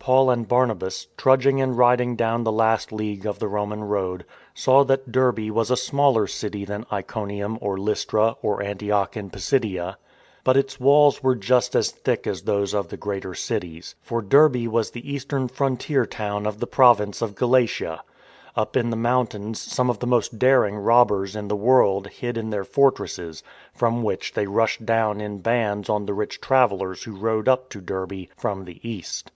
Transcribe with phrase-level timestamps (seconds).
[0.00, 4.82] Paul and Barnabas, trudging and riding down the last league of the Roman road, saw
[4.84, 8.62] that Derbe was a 150 THE FORWARD TREAD smaller city than Iconium or Lystra or
[8.62, 9.98] Antioch in Pisidia.
[10.44, 13.96] But its walls were just as thick as Jl ose of the greater cities.
[14.00, 18.02] For Derbe was the eastern f r )ntier town of the province of Galatia.
[18.56, 22.06] Up in the mo .ntains some of the most daring robbers in the wo; ld
[22.06, 23.42] hid in their fortresses,
[23.74, 27.82] from which they rushed down in bands on the rich travellers who rode up to
[27.82, 29.32] Derbe from the east.